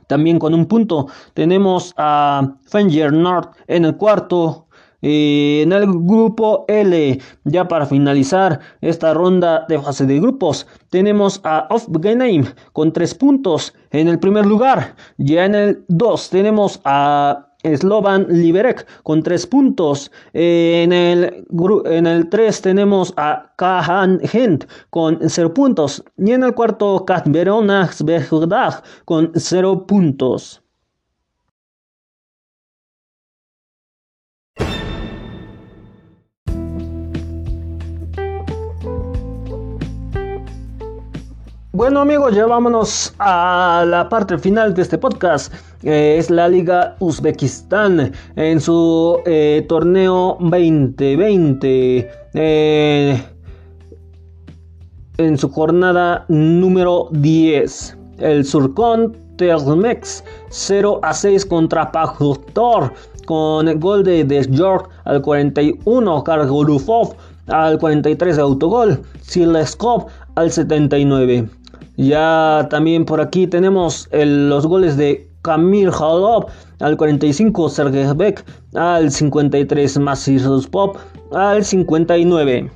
también 0.07 0.39
con 0.39 0.55
un 0.55 0.65
punto 0.65 1.05
tenemos 1.35 1.93
a 1.97 2.55
Fenger 2.65 3.13
North 3.13 3.55
en 3.67 3.85
el 3.85 3.95
cuarto 3.95 4.68
en 5.01 5.71
el 5.71 5.85
grupo 5.87 6.65
L, 6.67 7.19
ya 7.45 7.67
para 7.67 7.85
finalizar 7.85 8.59
esta 8.81 9.13
ronda 9.13 9.65
de 9.69 9.79
fase 9.79 10.05
de 10.05 10.19
grupos, 10.19 10.67
tenemos 10.89 11.39
a 11.43 11.67
Ofgenheim 11.69 12.45
con 12.73 12.91
3 12.91 13.15
puntos 13.15 13.73
en 13.91 14.07
el 14.07 14.19
primer 14.19 14.45
lugar. 14.45 14.95
Ya 15.17 15.45
en 15.45 15.55
el 15.55 15.85
2 15.87 16.29
tenemos 16.29 16.81
a 16.83 17.45
Slovan 17.63 18.27
Liberec 18.29 18.87
con 19.03 19.21
3 19.21 19.47
puntos. 19.47 20.11
En 20.33 20.93
el, 20.93 21.45
en 21.85 22.07
el 22.07 22.29
3 22.29 22.61
tenemos 22.61 23.13
a 23.17 23.53
Kahan 23.57 24.19
Gent 24.21 24.65
con 24.89 25.19
0 25.27 25.53
puntos. 25.53 26.03
Y 26.17 26.31
en 26.31 26.43
el 26.43 26.53
cuarto, 26.53 27.05
Kat 27.05 27.27
Verona 27.27 27.89
con 29.05 29.31
0 29.35 29.85
puntos. 29.87 30.61
Bueno 41.79 42.01
amigos, 42.01 42.35
ya 42.35 42.45
a 43.19 43.85
la 43.87 44.09
parte 44.09 44.37
final 44.37 44.73
de 44.73 44.81
este 44.81 44.97
podcast. 44.97 45.53
es 45.81 46.29
la 46.29 46.49
Liga 46.49 46.97
Uzbekistán 46.99 48.11
en 48.35 48.59
su 48.59 49.17
eh, 49.25 49.65
torneo 49.69 50.35
2020. 50.41 52.11
Eh, 52.33 53.23
en 55.19 55.37
su 55.37 55.49
jornada 55.49 56.25
número 56.27 57.07
10. 57.11 57.97
El 58.17 58.43
Surcon 58.43 59.15
Termex 59.37 60.25
0 60.49 60.99
a 61.01 61.13
6 61.13 61.45
contra 61.45 61.93
Pajutor 61.93 62.91
con 63.25 63.79
gol 63.79 64.03
de 64.03 64.47
York 64.51 64.89
al 65.05 65.21
41, 65.21 66.23
Kargolufov 66.25 67.15
al 67.47 67.79
43 67.79 68.35
de 68.35 68.41
autogol, 68.41 69.01
Sileskov 69.21 70.07
al 70.35 70.51
79. 70.51 71.49
Ya 71.99 72.65
también 72.69 73.03
por 73.03 73.19
aquí 73.19 73.45
tenemos 73.45 74.07
los 74.13 74.65
goles 74.65 74.95
de 74.95 75.29
Kamil 75.41 75.89
Halov 75.89 76.45
al 76.79 76.95
45, 76.95 77.67
Sergej 77.67 78.15
Beck 78.15 78.45
al 78.73 79.11
53, 79.11 79.99
Masirus 79.99 80.65
Pop 80.65 80.95
al 81.33 81.65
59. 81.65 82.71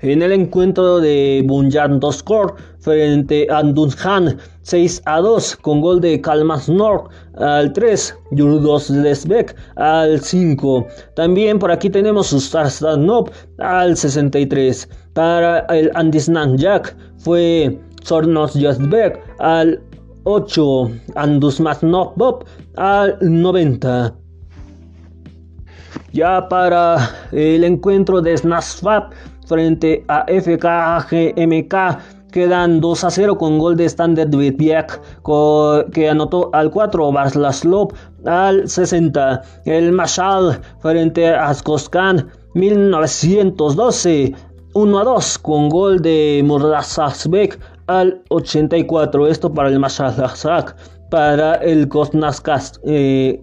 En 0.00 0.22
el 0.22 0.32
encuentro 0.32 0.98
de 0.98 1.44
Bunyan 1.46 2.00
Doskor 2.00 2.56
frente 2.80 3.46
a 3.48 3.62
Dunhan 3.62 4.38
6 4.62 5.02
a 5.04 5.20
2 5.20 5.56
con 5.56 5.80
gol 5.80 6.00
de 6.00 6.20
Kalmas 6.20 6.68
Nork 6.68 7.12
al 7.36 7.72
3, 7.72 8.16
Yurdos 8.32 8.90
Lesbek 8.90 9.54
al 9.76 10.20
5. 10.20 10.84
También 11.14 11.60
por 11.60 11.70
aquí 11.70 11.88
tenemos 11.88 12.32
Ustastanov 12.32 13.30
al 13.58 13.96
63. 13.96 14.88
Para 15.12 15.60
el 15.68 15.92
Andisnan 15.94 16.56
Jack 16.56 16.96
fue 17.18 17.78
Sornos 18.02 18.52
Josberg 18.52 19.20
al 19.38 19.80
8, 20.24 20.90
Andus 21.14 21.60
Bob 22.16 22.44
al 22.76 23.18
90. 23.20 24.14
Ya 26.12 26.48
para 26.48 27.10
el 27.32 27.64
encuentro 27.64 28.20
de 28.20 28.36
Snasfab 28.36 29.10
frente 29.46 30.04
a 30.08 30.24
FKGMK 30.26 31.74
quedan 32.30 32.80
2 32.80 33.04
a 33.04 33.10
0 33.10 33.38
con 33.38 33.58
gol 33.58 33.76
de 33.76 33.84
Standard 33.86 34.34
Witbiak 34.34 35.00
que 35.92 36.08
anotó 36.08 36.50
al 36.52 36.70
4 36.70 37.12
Barslaslov 37.12 37.92
al 38.24 38.68
60 38.68 39.42
el 39.64 39.92
Mashal 39.92 40.60
frente 40.80 41.28
a 41.28 41.52
Skoskan 41.52 42.28
1912 42.54 44.34
1 44.72 44.98
a 44.98 45.04
2 45.04 45.38
con 45.38 45.68
gol 45.68 46.00
de 46.00 46.42
Murdasasbek 46.44 47.58
al 47.90 48.22
84. 48.28 49.26
Esto 49.26 49.52
para 49.52 49.68
el 49.68 49.78
Mashazak. 49.78 50.76
Para 51.10 51.54
el 51.56 51.88
Kolnaskast, 51.88 52.76
eh, 52.84 53.42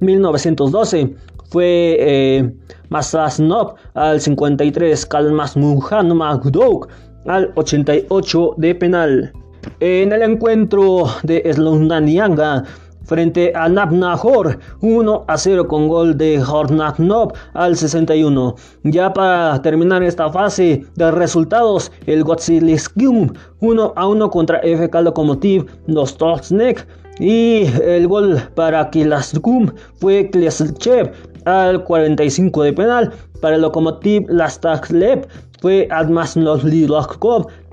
1912 0.00 1.14
fue 1.50 1.96
eh, 2.00 2.52
Masasnov 2.88 3.74
al 3.94 4.20
53. 4.20 5.06
Kalmas 5.06 5.56
Muhan 5.56 6.16
Magdouk 6.16 6.88
al 7.26 7.52
88 7.54 8.54
de 8.56 8.74
penal. 8.74 9.32
En 9.80 10.12
el 10.12 10.22
encuentro 10.22 11.06
de 11.22 11.42
Slundanianga 11.54 12.64
frente 13.06 13.52
a 13.54 13.68
Nabnahor 13.68 14.58
1 14.82 15.24
a 15.26 15.38
0 15.38 15.66
con 15.66 15.88
gol 15.88 16.18
de 16.18 16.42
Hornatnov 16.42 17.32
al 17.54 17.76
61. 17.76 18.54
Ya 18.82 19.12
para 19.12 19.62
terminar 19.62 20.02
esta 20.02 20.30
fase 20.30 20.84
de 20.96 21.10
resultados, 21.10 21.90
el 22.06 22.24
Gotsiliskum 22.24 23.32
1 23.60 23.92
a 23.96 24.06
1 24.06 24.30
contra 24.30 24.60
FK 24.60 24.94
Lokomotiv 25.02 25.66
Nostosnek 25.86 26.86
y 27.18 27.66
el 27.82 28.08
gol 28.08 28.42
para 28.54 28.90
Kilaskum 28.90 29.70
fue 30.00 30.28
Kleselchev 30.30 31.12
al 31.46 31.82
45 31.84 32.62
de 32.62 32.72
penal. 32.72 33.12
Para 33.40 33.56
el 33.56 33.62
Lokomotiv 33.62 34.26
Lastaklev 34.28 35.26
fue 35.60 35.88
Admas 35.90 36.36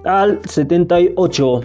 al 0.05 0.39
78. 0.45 1.61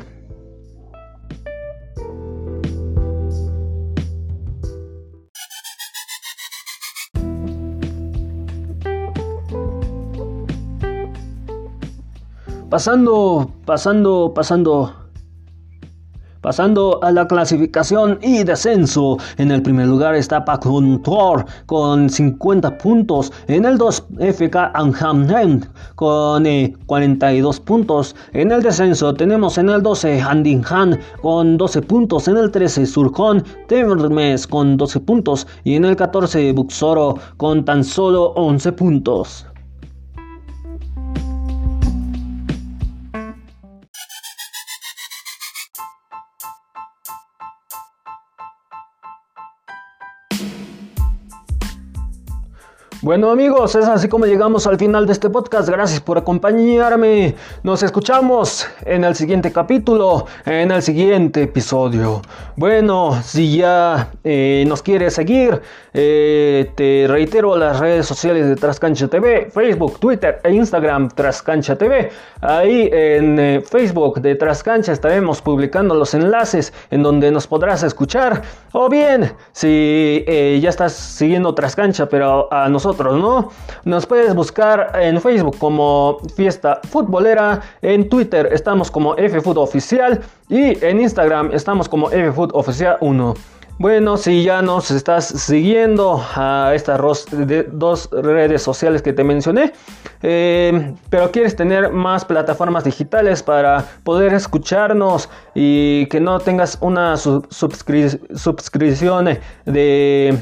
Pasando, 12.68 13.50
pasando, 13.64 14.32
pasando. 14.34 14.92
Pasando 16.40 17.02
a 17.02 17.10
la 17.10 17.26
clasificación 17.26 18.20
y 18.22 18.44
descenso. 18.44 19.16
En 19.38 19.50
el 19.50 19.60
primer 19.60 19.88
lugar 19.88 20.14
está 20.14 20.44
Tor 20.44 21.44
con 21.66 22.08
50 22.08 22.78
puntos. 22.78 23.32
En 23.48 23.64
el 23.64 23.76
2 23.76 24.06
FK 24.20 24.70
Anhamnen 24.72 25.68
con 25.96 26.44
42 26.86 27.56
eh, 27.56 27.60
puntos. 27.64 28.14
En 28.32 28.52
el 28.52 28.62
descenso 28.62 29.12
tenemos 29.14 29.58
en 29.58 29.68
el 29.68 29.82
12 29.82 30.20
Handinhan 30.20 31.00
con 31.22 31.56
12 31.56 31.82
puntos. 31.82 32.28
En 32.28 32.36
el 32.36 32.52
13 32.52 32.86
Surcon 32.86 33.42
Temermes 33.66 34.46
con 34.46 34.76
12 34.76 35.00
puntos. 35.00 35.44
Y 35.64 35.74
en 35.74 35.86
el 35.86 35.96
14 35.96 36.52
Buxoro 36.52 37.16
con 37.36 37.64
tan 37.64 37.82
solo 37.82 38.26
11 38.36 38.72
puntos. 38.72 39.47
Bueno 53.00 53.30
amigos, 53.30 53.76
es 53.76 53.86
así 53.86 54.08
como 54.08 54.26
llegamos 54.26 54.66
al 54.66 54.76
final 54.76 55.06
de 55.06 55.12
este 55.12 55.30
podcast. 55.30 55.68
Gracias 55.68 56.00
por 56.00 56.18
acompañarme. 56.18 57.36
Nos 57.62 57.84
escuchamos 57.84 58.66
en 58.84 59.04
el 59.04 59.14
siguiente 59.14 59.52
capítulo, 59.52 60.26
en 60.44 60.72
el 60.72 60.82
siguiente 60.82 61.42
episodio. 61.42 62.22
Bueno, 62.56 63.16
si 63.22 63.56
ya 63.56 64.10
eh, 64.24 64.64
nos 64.66 64.82
quieres 64.82 65.14
seguir, 65.14 65.60
eh, 65.94 66.72
te 66.74 67.06
reitero 67.06 67.56
las 67.56 67.78
redes 67.78 68.04
sociales 68.04 68.48
de 68.48 68.56
Trascancha 68.56 69.06
TV, 69.06 69.48
Facebook, 69.48 70.00
Twitter 70.00 70.40
e 70.42 70.52
Instagram 70.52 71.08
Trascancha 71.10 71.76
TV. 71.78 72.10
Ahí 72.40 72.90
en 72.92 73.38
eh, 73.38 73.62
Facebook 73.64 74.20
de 74.20 74.34
Trascancha 74.34 74.90
estaremos 74.90 75.40
publicando 75.40 75.94
los 75.94 76.14
enlaces 76.14 76.72
en 76.90 77.04
donde 77.04 77.30
nos 77.30 77.46
podrás 77.46 77.84
escuchar. 77.84 78.42
O 78.72 78.88
bien, 78.88 79.32
si 79.52 80.24
ya 80.60 80.68
estás 80.68 80.92
siguiendo 80.92 81.54
Trascancha, 81.54 82.08
pero 82.08 82.52
a 82.52 82.68
nosotros 82.68 82.87
¿no? 82.96 83.50
Nos 83.84 84.06
puedes 84.06 84.34
buscar 84.34 84.92
en 84.94 85.20
Facebook 85.20 85.58
como 85.58 86.18
Fiesta 86.34 86.80
Futbolera, 86.88 87.60
en 87.82 88.08
Twitter 88.08 88.48
estamos 88.52 88.90
como 88.90 89.14
FFood 89.14 89.58
Oficial 89.58 90.20
y 90.48 90.82
en 90.84 91.00
Instagram 91.00 91.50
estamos 91.52 91.88
como 91.88 92.08
FFood 92.08 92.50
Oficial 92.54 92.96
1. 93.00 93.34
Bueno, 93.80 94.16
si 94.16 94.42
ya 94.42 94.60
nos 94.60 94.90
estás 94.90 95.26
siguiendo 95.28 96.20
a 96.34 96.72
estas 96.74 97.00
dos 97.70 98.08
redes 98.10 98.60
sociales 98.60 99.02
que 99.02 99.12
te 99.12 99.22
mencioné, 99.22 99.72
eh, 100.20 100.94
pero 101.10 101.30
quieres 101.30 101.54
tener 101.54 101.92
más 101.92 102.24
plataformas 102.24 102.82
digitales 102.82 103.40
para 103.40 103.84
poder 104.02 104.34
escucharnos 104.34 105.30
y 105.54 106.06
que 106.06 106.18
no 106.18 106.40
tengas 106.40 106.76
una 106.80 107.16
suscripción 107.16 108.18
de 109.64 110.38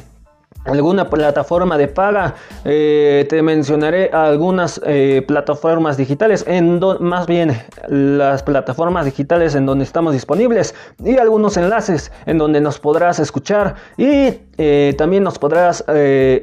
alguna 0.66 1.09
plataforma 1.09 1.79
de 1.79 1.88
paga. 1.88 2.35
Eh, 2.64 3.26
te 3.29 3.42
mencionaré 3.42 4.11
algunas 4.12 4.81
eh, 4.85 5.24
plataformas 5.26 5.96
digitales, 5.96 6.44
en 6.46 6.81
más 7.00 7.26
bien 7.26 7.61
las 7.88 8.42
plataformas 8.42 9.05
digitales 9.05 9.55
en 9.55 9.66
donde 9.66 9.85
estamos 9.85 10.12
disponibles 10.12 10.74
y 11.02 11.16
algunos 11.18 11.57
enlaces 11.57 12.12
en 12.26 12.38
donde 12.38 12.61
nos 12.61 12.79
podrás 12.79 13.18
escuchar 13.18 13.76
y 13.96 14.40
eh, 14.59 14.94
también 14.98 15.22
nos 15.22 15.38
podrás 15.38 15.85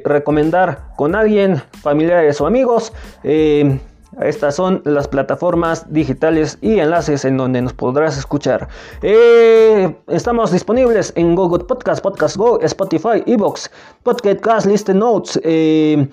recomendar 0.04 0.94
con 0.96 1.14
alguien, 1.14 1.62
familiares 1.82 2.40
o 2.40 2.46
amigos. 2.46 2.92
Estas 4.20 4.56
son 4.56 4.80
las 4.84 5.08
plataformas 5.08 5.92
digitales 5.92 6.58
y 6.60 6.78
enlaces 6.78 7.24
en 7.24 7.36
donde 7.36 7.62
nos 7.62 7.72
podrás 7.72 8.16
escuchar. 8.16 8.68
Eh, 9.02 9.96
estamos 10.08 10.52
disponibles 10.52 11.12
en 11.16 11.34
Google 11.34 11.64
Podcast, 11.64 12.02
Podcast 12.02 12.36
Go, 12.36 12.60
Spotify, 12.60 13.22
Evox, 13.26 13.70
Podcast 14.02 14.40
Cast, 14.40 14.66
Listen 14.66 14.98
Notes. 14.98 15.40
Eh, 15.42 16.08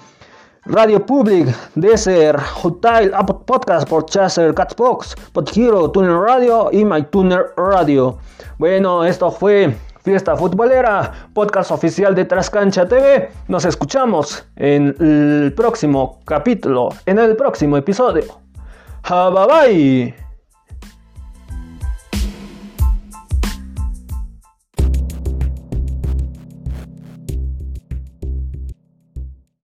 Radio 0.66 1.04
Public, 1.04 1.48
Desert, 1.74 2.40
Hotel, 2.62 3.12
Apple 3.16 3.38
Podcast, 3.48 3.90
Podchaser, 3.90 4.54
Catbox, 4.54 5.16
Podhero, 5.34 5.90
Tuner 5.90 6.16
Radio 6.16 6.70
y 6.72 6.86
MyTuner 6.86 7.54
Radio. 7.58 8.20
Bueno, 8.60 9.04
esto 9.04 9.32
fue 9.32 9.76
Fiesta 10.04 10.36
Futbolera, 10.36 11.12
podcast 11.34 11.72
oficial 11.72 12.16
de 12.16 12.26
Trascancha 12.26 12.88
TV. 12.88 13.30
Nos 13.48 13.66
escuchamos 13.66 14.44
en 14.56 14.96
el 15.00 15.54
próximo 15.56 16.20
capítulo, 16.26 16.90
en 17.06 17.20
el 17.20 17.36
próximo 17.36 17.78
episodio. 17.78 18.24
Bye 19.08 19.48
bye. 19.48 20.21